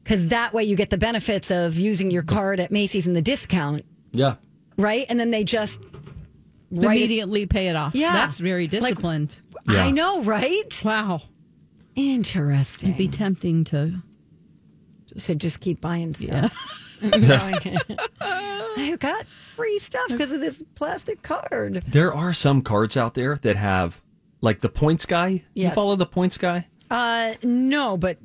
[0.05, 3.23] Cuz that way you get the benefits of using your card at Macy's and the
[3.23, 4.37] discount Yeah.
[4.77, 5.05] right?
[5.09, 5.81] And then they just
[6.71, 7.95] write it- Immediately pay it off.
[7.95, 8.13] Yeah.
[8.13, 9.41] That's very disciplined.
[9.67, 10.83] I know, right?
[10.85, 11.23] Wow.
[11.97, 12.91] Interesting.
[12.91, 14.03] It'd be tempting to
[15.25, 16.49] to just keep buying Yeah.
[17.03, 17.03] stuff.
[18.21, 21.83] I got free stuff because of this plastic card.
[21.89, 24.01] There are some cards out there that have,
[24.41, 25.29] like the points guy.
[25.29, 25.75] You Yes.
[25.75, 26.67] follow the points guy?
[26.91, 28.19] Uh, no, but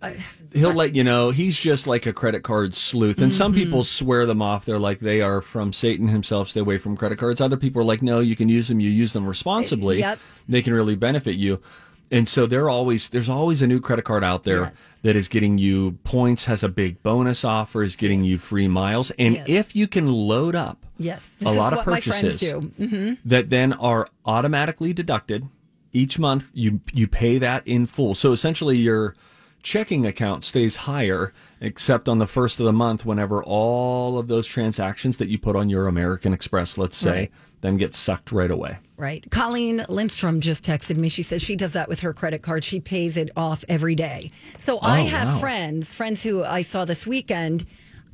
[0.00, 0.12] uh,
[0.52, 3.64] he'll let you know he's just like a credit card sleuth and some Mm-hmm.
[3.64, 7.18] people swear them off they're like they are from satan himself stay away from credit
[7.18, 10.20] cards other people are like no you can use them you use them responsibly Yep.
[10.48, 11.60] they can really benefit you
[12.10, 15.58] and so they're always there's always a new credit card out there that is getting
[15.58, 19.46] you points has a big bonus offer is getting you free miles and Yes.
[19.48, 22.40] if you can load up yes, a this lot is of what my friends purchases
[22.76, 22.86] do.
[22.86, 25.48] hmm that then are automatically deducted
[25.92, 29.14] each month you you pay that in full so essentially your
[29.62, 34.46] checking account stays higher except on the first of the month whenever all of those
[34.46, 37.30] transactions that you put on your American Express let's say Right.
[37.60, 39.24] Then get sucked right away Right.
[39.30, 41.08] Colleen Lindstrom just texted me.
[41.08, 42.64] She says she does that with her credit card.
[42.64, 44.32] She pays it off every day.
[44.56, 45.38] So I Oh, have wow.
[45.38, 47.64] friends, friends who I saw this weekend,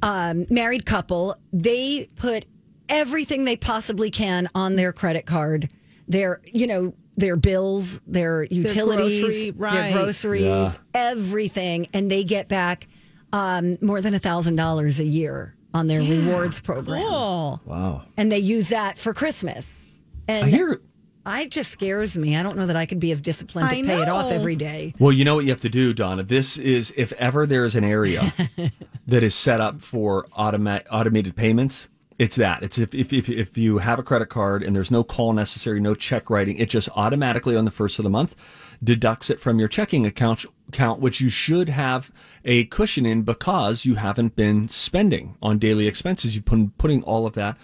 [0.02, 1.36] um, married couple.
[1.54, 2.44] They put
[2.90, 5.70] everything they possibly can on their credit card.
[6.06, 10.74] Their, you know, their bills, their utilities, grocery, their groceries, Yeah.
[10.94, 12.88] everything, and they get back
[13.32, 17.60] um, more than a thousand dollars a year on their rewards program Cool.
[17.66, 19.86] wow and they use that for Christmas.
[20.28, 20.80] And I hear
[21.26, 22.36] I just scares me.
[22.36, 24.56] I don't know that I could be as disciplined to I pay it off every
[24.56, 24.94] day.
[24.98, 26.22] Well, you know what you have to do, Donna.
[26.22, 28.32] This is if ever there is an area
[29.06, 32.62] that is set up for automa- automated payments, it's that.
[32.62, 35.80] It's if, if if if you have a credit card and there's no call necessary,
[35.80, 38.36] no check writing, it just automatically on the first of the month
[38.82, 42.10] deducts it from your checking account account, which you should have
[42.44, 46.34] a cushion in because you haven't been spending on daily expenses.
[46.34, 47.56] You've been putting all of that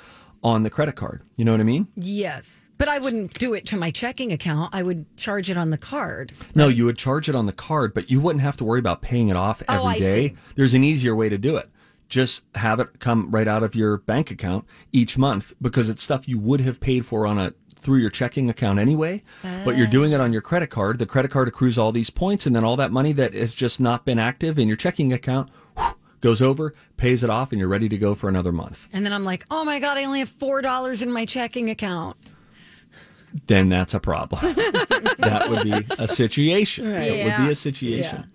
[0.43, 1.23] on the credit card.
[1.37, 1.89] You know what I mean?
[1.97, 2.71] Yes.
[2.79, 4.75] But I wouldn't do it to my checking account.
[4.75, 6.33] I would charge it on the card.
[6.55, 9.03] No, you would charge it on the card, but you wouldn't have to worry about
[9.03, 10.29] paying it off Oh, every I day.
[10.29, 10.37] see.
[10.57, 11.69] There's an easier way to do it.
[12.09, 16.27] Just have it come right out of your bank account each month because it's stuff
[16.27, 20.13] you would have paid for on a through your checking account anyway, but you're doing
[20.13, 20.99] it on your credit card.
[20.99, 23.81] The credit card accrues all these points and then all that money that has just
[23.81, 27.69] not been active in your checking account whew, goes over, pays it off and you're
[27.69, 28.89] ready to go for another month.
[28.93, 32.17] And then I'm like, oh my God, I only have $4 in my checking account.
[33.47, 34.41] then that's a problem.
[35.19, 36.85] that would be a situation.
[36.93, 37.45] That would Yeah.
[37.47, 38.31] be a situation.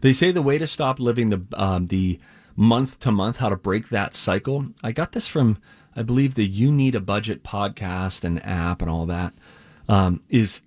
[0.00, 2.18] They say the way to stop living the um, the
[2.56, 4.66] month to month, how to break that cycle.
[4.82, 5.58] I got this from,
[5.98, 9.34] I believe, the You Need a Budget podcast and app and all that.
[9.88, 10.62] Um, is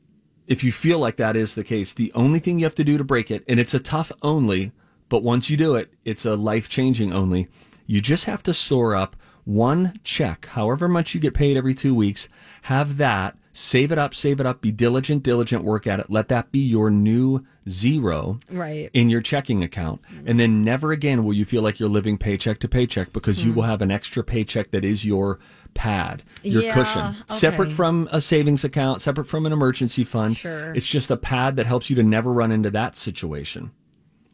[0.46, 2.98] if you feel like that is the case, the only thing you have to do
[2.98, 4.74] to break it, and it's a tough only,
[5.08, 7.48] but once you do it, it's a life changing only.
[7.86, 9.16] You just have to store up
[9.46, 12.28] one check, however much you get paid every two weeks.
[12.64, 16.10] Have that, save it up, save it up, be diligent, diligent, work at it.
[16.10, 18.90] Let that be your new zero Right.
[18.94, 20.02] in your checking account.
[20.26, 23.54] And then never again will you feel like you're living paycheck to paycheck because you
[23.54, 25.40] will have an extra paycheck that is your
[25.74, 30.38] pad, your Yeah, cushion, separate from a savings account, separate from an emergency fund.
[30.38, 30.74] Sure.
[30.74, 33.72] It's just a pad that helps you to never run into that situation.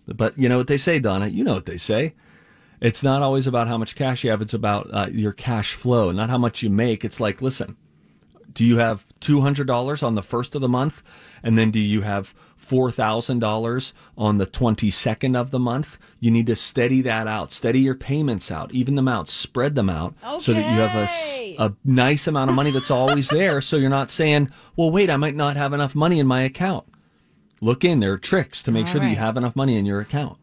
[0.08, 1.28] But you know what they say, Donna?
[1.28, 2.16] You know what they say.
[2.80, 4.42] It's not always about how much cash you have.
[4.42, 7.04] It's about uh, your cash flow, not how much you make.
[7.04, 7.76] It's like, listen,
[8.54, 11.04] do you have $200 on the first of the month?
[11.44, 12.34] And then do you have
[12.68, 15.98] $4,000 on the 22nd of the month?
[16.20, 19.90] You need to steady that out, steady your payments out, even them out, spread them
[19.90, 23.62] out so that you have a, a nice amount of money that's always there.
[23.62, 26.86] So you're not saying, well, wait, I might not have enough money in my account.
[27.62, 29.86] Look in, there are tricks to make All sure that you have enough money in
[29.86, 30.38] your account.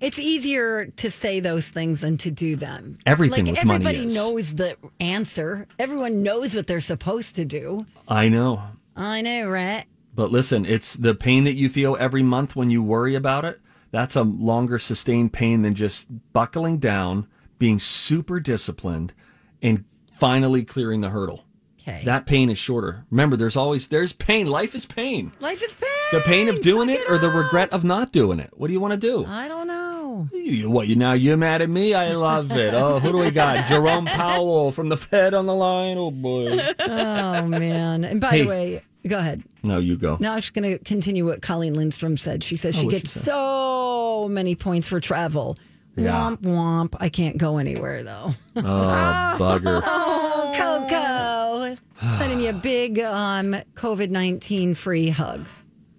[0.00, 2.96] It's easier to say those things than to do them.
[3.06, 5.66] Everything like with money everybody knows the answer.
[5.78, 7.86] Everyone knows what they're supposed to do.
[8.06, 8.62] I know.
[8.96, 9.86] I know, right?
[10.14, 13.60] But listen, it's the pain that you feel every month when you worry about it.
[13.90, 17.26] That's a longer sustained pain than just buckling down,
[17.58, 19.14] being super disciplined,
[19.62, 21.44] and finally clearing the hurdle.
[21.86, 22.02] Okay.
[22.04, 23.04] That pain is shorter.
[23.10, 24.46] Remember, there's always there's pain.
[24.46, 25.32] Life is pain.
[25.38, 25.90] Life is pain.
[26.12, 28.50] The pain of doing Suck it or the regret of not doing it.
[28.54, 29.26] What do you want to do?
[29.26, 30.28] I don't know.
[30.32, 31.12] You, what you now?
[31.12, 31.92] You're mad at me?
[31.92, 32.72] I love it.
[32.72, 33.66] Oh, who do we got?
[33.68, 35.98] Jerome Powell from the Fed on the line.
[35.98, 36.56] Oh boy.
[36.80, 38.04] Oh man!
[38.04, 38.42] And by Hey.
[38.42, 39.42] the way, go ahead.
[39.62, 40.16] No, you go.
[40.20, 42.42] Now I'm just going to continue what Colleen Lindstrom said.
[42.42, 45.56] She says Oh, she gets she so many points for travel.
[45.96, 46.12] Yeah.
[46.12, 46.94] Womp womp.
[46.98, 48.34] I can't go anywhere though.
[48.58, 48.62] Oh,
[49.38, 49.80] bugger.
[49.84, 55.46] Oh, Coco, sending you a big um, COVID nineteen free hug.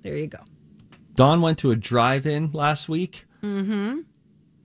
[0.01, 0.39] There you go.
[1.15, 3.25] Dawn went to a drive-in last week.
[3.41, 3.99] Mm-hmm.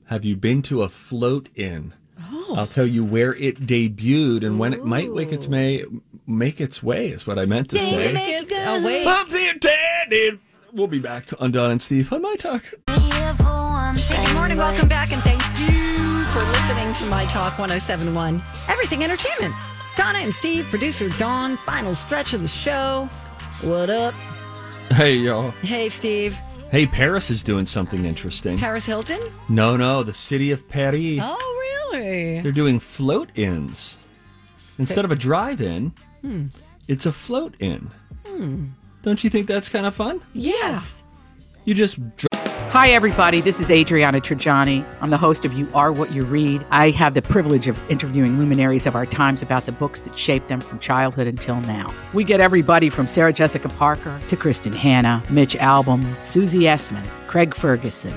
[0.06, 1.94] Have you been to a float in?
[2.20, 2.54] Oh.
[2.56, 5.84] I'll tell you where it debuted and when it might make its may
[6.30, 8.44] make its way is what I meant to say.
[8.52, 9.04] Oh, wait.
[9.04, 10.40] Pop the attendant.
[10.72, 12.62] We'll be back on Don and Steve on my talk.
[12.86, 14.56] Hey, good morning.
[14.56, 18.42] Welcome back, and thank you for listening to My Talk 1071.
[18.68, 19.54] Everything Entertainment.
[19.96, 23.08] Donna and Steve, producer Dawn, final stretch of the show.
[23.62, 24.14] What up?
[24.92, 25.50] Hey y'all.
[25.62, 26.38] Hey, Steve.
[26.70, 28.56] Hey, Paris is doing something interesting.
[28.56, 29.20] Paris Hilton?
[29.48, 31.18] no, no, the city of Paris.
[31.20, 32.40] Oh, really?
[32.40, 33.98] They're doing float ins.
[34.78, 36.46] Instead of a drive in, Hmm.
[36.88, 37.90] it's a float in.
[39.02, 40.20] Don't you think that's kind of fun?
[40.34, 41.02] Yes.
[41.64, 42.28] You just dr-
[42.70, 43.40] Hi, everybody.
[43.40, 44.84] This is Adriana Trigiani.
[45.00, 46.64] I'm the host of You Are What You Read.
[46.70, 50.48] I have the privilege of interviewing luminaries of our times about the books that shaped
[50.48, 51.92] them from childhood until now.
[52.14, 57.54] We get everybody from Sarah Jessica Parker to Kristin Hannah, Mitch Albom, Susie Essman, Craig
[57.56, 58.16] Ferguson,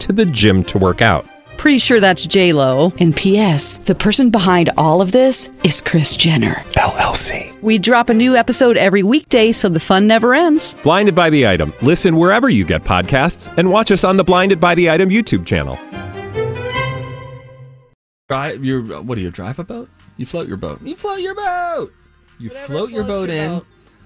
[0.00, 1.26] to the gym to work out.
[1.58, 2.92] Pretty sure that's J Lo.
[3.00, 3.78] And P.S.
[3.78, 6.54] The person behind all of this is Kris Jenner.
[6.76, 7.60] LLC.
[7.62, 10.76] We drop a new episode every weekday, so the fun never ends.
[10.84, 11.74] Blinded by the item.
[11.82, 15.44] Listen wherever you get podcasts, and watch us on the Blinded by the Item YouTube
[15.44, 15.76] channel.
[18.28, 19.88] drive your what do you drive a boat?
[20.16, 20.80] You float your boat.
[20.82, 21.92] You float your boat.
[22.38, 23.62] You float your boat in.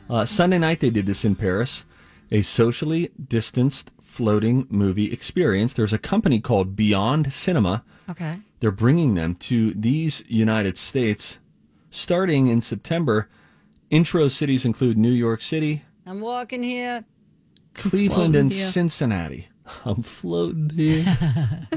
[0.08, 1.84] Uh, Sunday night they did this in Paris,
[2.30, 5.72] a socially distanced floating movie experience.
[5.72, 7.82] There's a company called Beyond Cinema.
[8.10, 8.40] Okay.
[8.60, 11.38] They're bringing them to these United States
[11.90, 13.28] starting in September.
[13.90, 17.04] Intro cities include New York City, I'm walking here.
[17.74, 18.64] Cleveland, and here.
[18.64, 19.48] Cincinnati.
[19.84, 21.04] I'm floating here.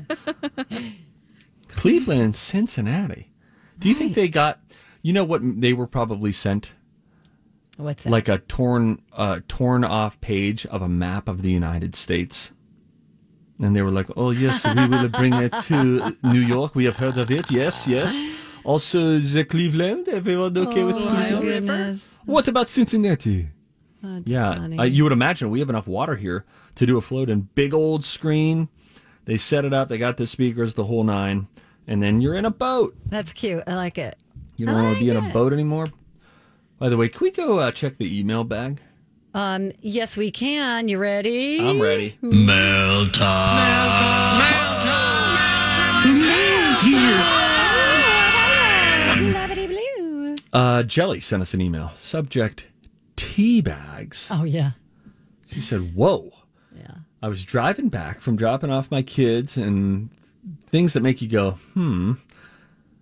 [1.69, 3.31] Cleveland and Cincinnati.
[3.79, 4.59] Do you think they got?
[5.01, 6.73] You know what they were probably sent?
[7.77, 8.09] What's that?
[8.09, 12.51] Like a torn, uh, torn off page of a map of the United States.
[13.61, 16.75] And they were like, "Oh yes, we will bring it to New York.
[16.75, 17.49] We have heard of it.
[17.51, 18.11] Yes, yes.
[18.65, 20.07] Also, the Cleveland.
[20.09, 21.41] Everyone okay with Oh, my Cleveland?
[21.41, 22.19] goodness.
[22.25, 23.49] What about Cincinnati?
[24.01, 27.29] That's yeah, uh, you would imagine we have enough water here to do a float
[27.29, 28.67] in big old screen.
[29.25, 29.87] They set it up.
[29.89, 31.47] They got the speakers, the whole nine,
[31.87, 32.95] and then you're in a boat.
[33.07, 33.63] That's cute.
[33.67, 34.15] I like it.
[34.57, 35.87] You don't want to be in a boat anymore.
[36.77, 38.81] By the way, can we go uh, check the email bag?
[39.33, 40.87] Um, yes, we can.
[40.87, 41.59] You ready?
[41.59, 42.17] I'm ready.
[42.21, 43.57] Mail time.
[43.57, 44.39] Mail time.
[44.39, 44.79] Mail
[45.73, 46.21] time.
[46.21, 47.21] Mail's here.
[50.51, 51.91] Uh, Jelly sent us an email.
[52.01, 52.65] Subject:
[53.15, 54.29] tea bags.
[54.31, 54.71] Oh yeah.
[55.47, 56.31] She said, "Whoa."
[56.75, 56.95] Yeah.
[57.21, 60.09] I was driving back from dropping off my kids and
[60.65, 62.13] things that make you go, hmm.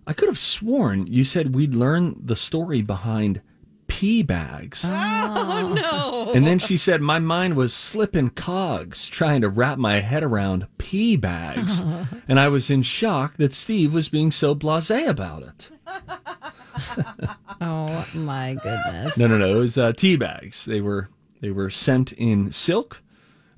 [0.06, 3.40] I could have sworn you said we'd learn the story behind
[3.86, 4.84] pea bags.
[4.86, 6.32] Oh no!
[6.32, 10.66] And then she said, My mind was slipping cogs trying to wrap my head around
[10.78, 11.80] pee bags.
[12.28, 15.70] and I was in shock that Steve was being so blase about it.
[17.60, 19.16] Oh my goodness.
[19.16, 19.54] No, no, no.
[19.56, 20.64] It was uh, tea bags.
[20.64, 21.08] They were
[21.40, 23.00] they were sent in silk,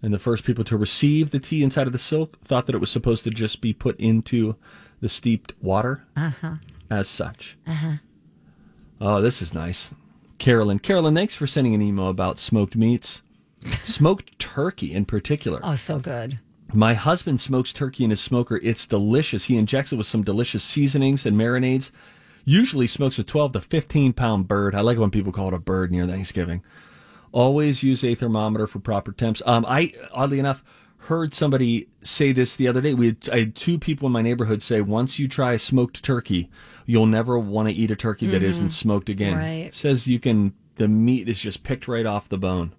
[0.02, 2.78] and the first people to receive the tea inside of the silk thought that it
[2.80, 4.56] was supposed to just be put into
[5.00, 6.56] the steeped water Uh-huh.
[6.90, 7.56] as such.
[7.66, 7.92] Uh-huh.
[9.00, 9.94] Oh, this is nice.
[10.38, 10.78] Carolyn.
[10.78, 13.22] Carolyn, thanks for sending an email about smoked meats.
[13.80, 15.60] smoked turkey in particular.
[15.62, 16.38] Oh, so good.
[16.74, 18.60] My husband smokes turkey in his smoker.
[18.62, 19.44] It's delicious.
[19.44, 21.90] He injects it with some delicious seasonings and marinades.
[22.44, 24.74] Usually smokes a 12 to 15 pound bird.
[24.74, 26.62] I like when people call it a bird near Thanksgiving.
[27.32, 29.42] Always use a thermometer for proper temps.
[29.46, 30.62] Um, I oddly enough
[31.06, 32.94] heard somebody say this the other day.
[32.94, 36.02] We had, I had two people in my neighborhood say once you try a smoked
[36.04, 36.50] turkey,
[36.84, 38.46] you'll never want to eat a turkey that Mhm.
[38.46, 39.36] isn't smoked again.
[39.36, 39.74] Right.
[39.74, 40.52] Says you can.
[40.76, 42.72] The meat is just picked right off the bone.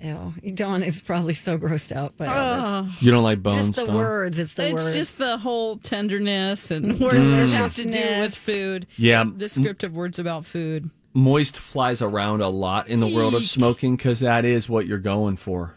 [0.00, 0.32] Ew.
[0.54, 2.92] Dawn is probably so grossed out by all this.
[3.02, 3.96] You don't like bones, Just the Dawn?
[3.96, 4.38] words.
[4.38, 4.74] It's the words.
[4.74, 4.94] it's words.
[4.96, 7.00] just the whole tenderness and Mm.
[7.00, 8.86] words that have to do with food.
[8.96, 9.24] Yeah.
[9.36, 10.90] Descriptive words about food.
[11.14, 14.98] moist flies around a lot in the world of smoking because that is what you're
[14.98, 15.74] going for.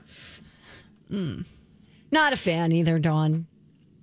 [2.12, 3.48] Not a fan either, Dawn.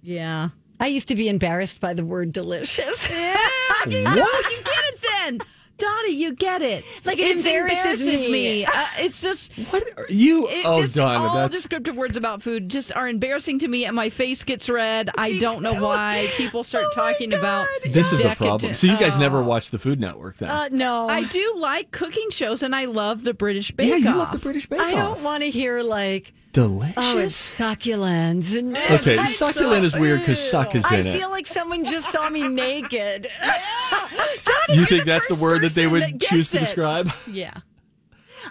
[0.02, 0.50] Yeah.
[0.80, 3.10] I used to be embarrassed by the word delicious.
[3.10, 3.36] Yeah,
[3.88, 4.50] you, What?
[4.52, 5.38] you get it then.
[5.76, 6.84] Donnie, you get it.
[7.04, 8.64] Like, it It embarrasses me.
[8.64, 10.48] Uh, it's just what are you?
[10.48, 13.84] It oh, just Donna, all that's descriptive words about food just are embarrassing to me,
[13.84, 15.08] and my face gets red.
[15.16, 16.28] I don't know why.
[16.36, 18.74] People start Oh talking about this is a problem.
[18.74, 19.20] So you guys Oh.
[19.20, 20.48] never watch the Food Network then?
[20.50, 21.08] Uh, no.
[21.08, 24.00] I do like cooking shows, and I love the British Bake Off.
[24.00, 24.86] yeah, you love the British Bake Off.
[24.86, 26.94] I don't want to hear like, Delicious.
[26.96, 28.52] oh, it's succulent.
[28.54, 31.18] And okay, I- succulent is weird because suck is I in it.
[31.18, 33.28] feel like someone just saw me naked.
[34.70, 36.60] you think that's the word that they would that choose to it.
[36.60, 37.10] describe?
[37.30, 37.52] Yeah.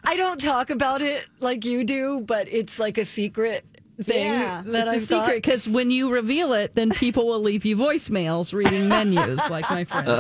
[0.04, 3.66] I don't talk about it like you do, but it's like a secret
[4.00, 7.66] thing that it's I've a secret because when you reveal it, then people will leave
[7.66, 10.12] you voicemails reading menus, like my friends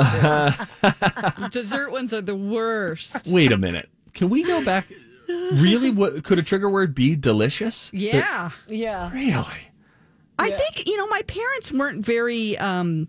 [1.40, 1.50] do.
[1.50, 3.28] Dessert ones are the worst.
[3.28, 3.88] Wait a minute.
[4.16, 4.88] Can we go back?
[5.28, 5.92] Really?
[5.92, 7.16] What could a trigger word be?
[7.16, 7.92] Delicious?
[7.94, 8.52] Yeah.
[8.68, 9.12] Yeah.
[9.12, 9.46] Really?
[10.40, 13.08] I think, you know, my parents weren't very um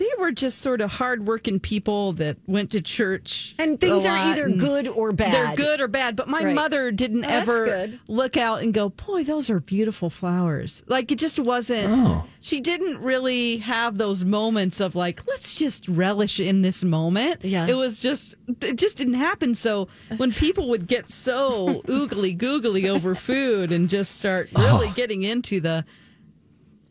[0.00, 3.54] they were just sort of hardworking people that went to church.
[3.58, 5.34] And things a are either good or bad.
[5.34, 6.16] They're good or bad.
[6.16, 6.54] But my Right.
[6.54, 10.82] mother didn't Oh, ever look out and go, Boy, those are beautiful flowers.
[10.88, 12.24] Like it just wasn't Oh.
[12.40, 17.44] she didn't really have those moments of like, let's just relish in this moment.
[17.44, 17.66] Yeah.
[17.68, 19.54] It was just it just didn't happen.
[19.54, 24.62] So when people would get so oogly googly over food and just start oh.
[24.64, 24.92] really Oh.
[24.96, 25.84] getting into the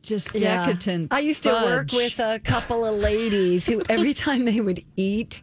[0.09, 0.65] just Yeah.
[0.65, 1.13] decadent.
[1.13, 5.41] I used to work with a couple of ladies who every time they would eat,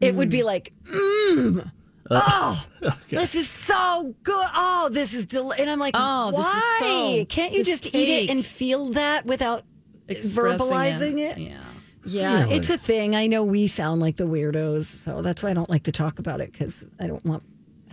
[0.00, 1.70] it would be like, mmm.
[2.10, 2.66] Oh,
[3.08, 4.46] this is so good.
[4.54, 5.52] Oh, this is del-.
[5.52, 8.44] and I'm like, Oh, this is why so- can't you this just eat it and
[8.44, 9.62] feel that without
[10.08, 11.38] Expressing verbalizing it?
[11.38, 11.58] Yeah.
[12.04, 12.56] Yeah, Really?
[12.56, 13.14] it's a thing.
[13.14, 16.18] I know we sound like the weirdos, so that's why I don't like to talk
[16.18, 17.44] about it because I don't want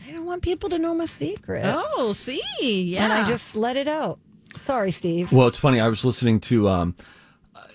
[0.08, 1.64] I don't want people to know my secret.
[1.64, 3.04] Oh, see, yeah.
[3.04, 4.18] and I just let it out.
[4.56, 5.32] Sorry, Steve.
[5.32, 5.80] Well, it's funny.
[5.80, 6.96] I was listening to um,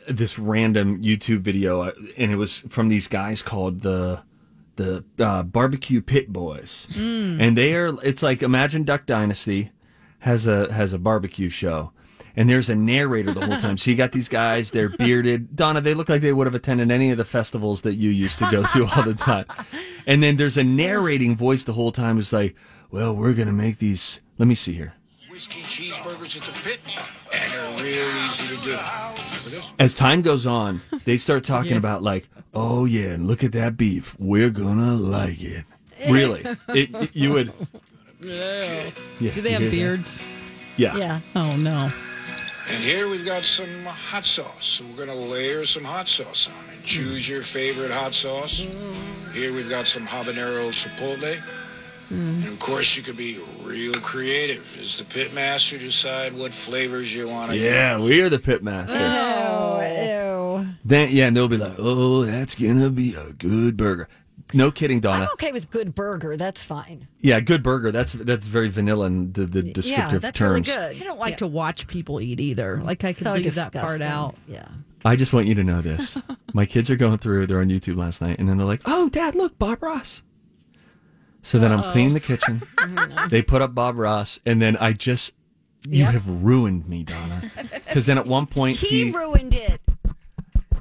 [0.08, 4.22] this random YouTube video, uh, and it was from these guys called the
[4.76, 6.88] the uh, Barbecue Pit Boys,
[7.40, 7.96] and they are.
[8.02, 9.70] It's like imagine Duck Dynasty
[10.20, 11.92] has a has a barbecue show.
[12.36, 13.78] And there's a narrator the whole time.
[13.78, 15.54] So you got these guys, they're bearded.
[15.54, 18.40] Donna, they look like they would have attended any of the festivals that you used
[18.40, 19.44] to go to all the time.
[20.04, 22.18] And then there's a narrating voice the whole time.
[22.18, 22.56] It's like,
[22.90, 24.20] well, we're going to make these.
[24.36, 24.94] Let me see here.
[25.34, 26.78] Whiskey cheeseburgers at the pit,
[27.34, 29.82] and they're real easy to do.
[29.82, 33.76] As time goes on, they start talking about like, oh yeah, and look at that
[33.76, 34.14] beef.
[34.20, 35.64] We're gonna like it.
[36.08, 37.52] Really, it, it- you would.
[38.20, 40.24] Yeah, Do they have beards?
[40.76, 40.96] Yeah.
[40.96, 41.20] Yeah.
[41.34, 41.90] Oh no.
[42.70, 44.64] And here we've got some hot sauce.
[44.64, 46.84] So we're going to layer some hot sauce on it.
[46.84, 47.34] Choose hmm.
[47.34, 48.64] your favorite hot sauce.
[48.64, 49.32] Hmm.
[49.32, 51.38] Here we've got some habanero chipotle.
[52.10, 54.76] And of course, you could be real creative.
[54.78, 58.62] Is the pit master, decide what flavors you want to Yeah, we are the pit
[58.62, 58.98] master.
[58.98, 59.80] Oh,
[60.60, 60.68] ew.
[60.84, 64.08] Then yeah, and they'll be like, oh, that's gonna be a good burger.
[64.52, 65.24] No kidding, Donna.
[65.24, 66.36] I'm okay with good burger.
[66.36, 67.08] That's fine.
[67.20, 67.90] Yeah, good burger.
[67.90, 70.68] That's that's very vanilla in the, the descriptive yeah, that's terms.
[70.68, 71.02] really good.
[71.02, 72.80] I don't like to watch people eat either.
[72.82, 74.36] Like I could So leave that part out.
[74.46, 74.66] Yeah.
[75.04, 76.16] I just want you to know this.
[76.54, 79.10] My kids are going through, they're on YouTube last night, and then they're like, oh,
[79.10, 80.22] Dad, look, Bob Ross.
[81.44, 82.62] So then I'm cleaning the kitchen.
[83.28, 85.34] they put up Bob Ross, and then I just,
[85.86, 87.50] you have ruined me, Donna.
[87.86, 89.78] Because then at one point He he, ruined it.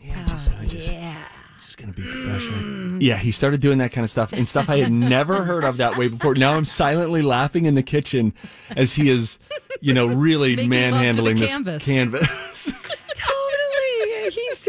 [0.01, 1.27] yeah, just, I oh, just, Yeah.
[1.61, 3.01] just going to be the best, right?
[3.01, 5.75] Yeah, he started doing that kind of stuff and stuff I had never heard of
[5.77, 6.33] that way before.
[6.35, 8.33] Now I'm silently laughing in the kitchen
[8.77, 9.39] as he is,
[9.81, 11.85] you know, really Making love to the manhandling this canvas.
[11.85, 12.73] canvas.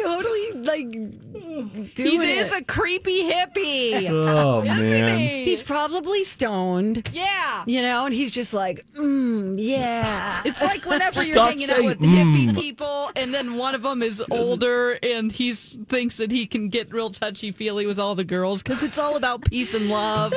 [0.04, 0.40] totally.
[0.40, 2.60] He's totally like He is it.
[2.62, 4.08] a creepy hippie.
[4.10, 5.18] Oh, Isn't man.
[5.18, 5.44] he?
[5.44, 7.08] He's probably stoned.
[7.12, 7.64] Yeah.
[7.66, 10.42] You know, and he's just like, mm, yeah.
[10.44, 13.74] It's like whenever you're Stop hanging out saying, with hippie "Mm." people, and then one
[13.74, 17.98] of them is older, and he thinks that he can get real touchy feely with
[17.98, 20.32] all the girls because it's all about peace and love,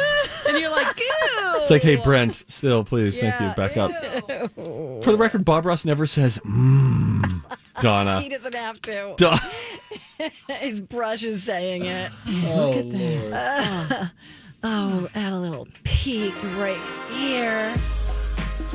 [0.48, 1.06] and you're like, ew.
[1.62, 3.48] It's like, hey, Brent, still, please, thank you.
[3.48, 3.92] Yeah, Back up.
[5.04, 7.42] For the record, Bob Ross never says, mmm,
[7.82, 8.22] Donna.
[8.22, 9.16] he doesn't have to.
[9.18, 9.38] Duh.
[10.60, 12.12] His brush is saying it.
[12.28, 13.34] Oh, Lord.
[13.34, 14.06] Uh,
[14.64, 16.80] oh, add a little peek right
[17.12, 17.76] here.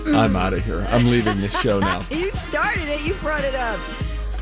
[0.07, 0.85] I'm out of here.
[0.89, 2.05] I'm leaving this show now.
[2.11, 3.05] You started it.
[3.05, 3.81] You brought it up.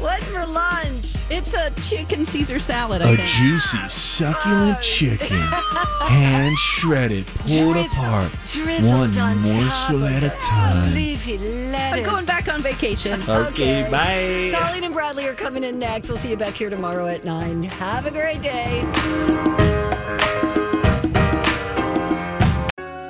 [0.00, 1.14] What's for lunch?
[1.30, 3.02] It's a chicken Caesar salad.
[3.02, 3.28] A I think.
[3.28, 5.36] juicy, succulent chicken,
[6.08, 10.94] hand shredded, pulled Drizzle- apart, drizzled one on morsel at a time.
[10.94, 11.38] Leafy
[11.74, 13.20] I'm going back on vacation.
[13.28, 14.58] Okay, bye.
[14.58, 16.08] Colleen and Bradley are coming in next.
[16.08, 17.62] We'll see you back here tomorrow at 9.
[17.64, 18.80] Have a great day.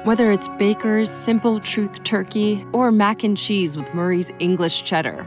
[0.04, 5.26] Whether it's Baker's Simple Truth Turkey or mac and cheese with Murray's English Cheddar